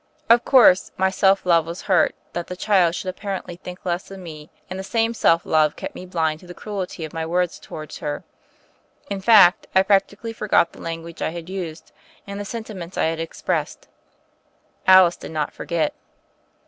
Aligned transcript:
Of 0.31 0.43
course, 0.43 0.91
my 0.97 1.11
self 1.11 1.45
love 1.45 1.67
was 1.67 1.83
hurt 1.83 2.15
that 2.33 2.47
the 2.47 2.55
child 2.55 2.95
should 2.95 3.09
apparently 3.09 3.55
think 3.57 3.85
less 3.85 4.09
of 4.09 4.17
me; 4.17 4.49
and 4.67 4.79
the 4.79 4.83
same 4.83 5.13
self 5.13 5.45
love 5.45 5.75
kept 5.75 5.93
me 5.93 6.07
blind 6.07 6.39
to 6.39 6.47
the 6.47 6.55
cruelty 6.55 7.05
of 7.05 7.13
my 7.13 7.23
words 7.23 7.59
towards 7.59 7.99
her. 7.99 8.23
In 9.11 9.21
fact, 9.21 9.67
I 9.75 9.83
practically 9.83 10.33
forgot 10.33 10.71
the 10.71 10.81
language 10.81 11.21
I 11.21 11.29
had 11.29 11.51
used, 11.51 11.91
and 12.25 12.39
the 12.39 12.45
senti 12.45 12.73
ments 12.73 12.97
I 12.97 13.05
had 13.13 13.19
expressed. 13.19 13.87
Alice 14.87 15.17
did 15.17 15.29
not 15.29 15.53
forget. 15.53 15.93